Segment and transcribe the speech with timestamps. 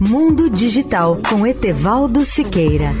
[0.00, 2.92] Mundo Digital com Etevaldo Siqueira.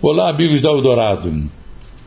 [0.00, 1.50] Olá, amigos da Eldorado.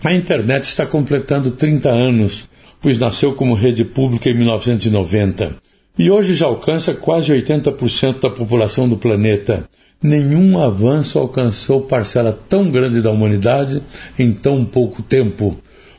[0.04, 2.50] A internet está completando 30 anos,
[2.82, 5.56] pois nasceu como rede pública em 1990
[6.00, 9.70] e hoje já alcança quase 80% da população do planeta.
[10.02, 13.84] Nenhum avanço alcançou parcela tão grande da humanidade
[14.18, 15.58] em tão pouco tempo.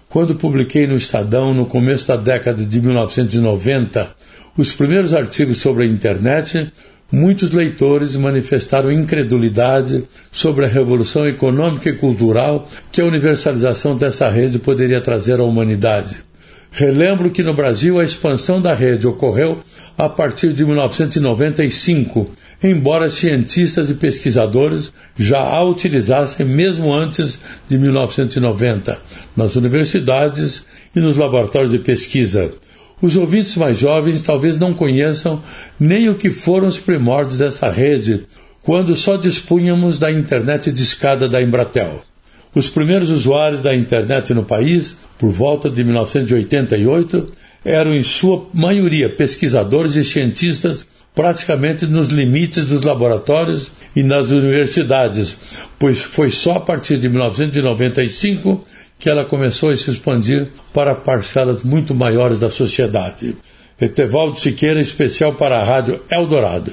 [0.08, 4.08] Quando publiquei no Estadão, no começo da década de 1990,
[4.56, 6.72] os primeiros artigos sobre a internet,
[7.12, 14.58] muitos leitores manifestaram incredulidade sobre a revolução econômica e cultural que a universalização dessa rede
[14.58, 16.29] poderia trazer à humanidade.
[16.72, 19.58] Relembro que no Brasil a expansão da rede ocorreu
[19.98, 22.30] a partir de 1995,
[22.62, 28.98] embora cientistas e pesquisadores já a utilizassem mesmo antes de 1990,
[29.36, 30.64] nas universidades
[30.94, 32.52] e nos laboratórios de pesquisa.
[33.02, 35.42] Os ouvintes mais jovens talvez não conheçam
[35.78, 38.26] nem o que foram os primórdios dessa rede,
[38.62, 42.09] quando só dispunhamos da internet discada da Embratel.
[42.54, 47.32] Os primeiros usuários da internet no país, por volta de 1988,
[47.64, 55.36] eram em sua maioria pesquisadores e cientistas praticamente nos limites dos laboratórios e nas universidades,
[55.78, 58.64] pois foi só a partir de 1995
[58.98, 63.36] que ela começou a se expandir para parcelas muito maiores da sociedade.
[63.80, 66.72] Etevaldo Siqueira, especial para a Rádio Eldorado.